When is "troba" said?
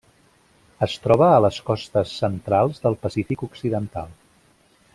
1.03-1.27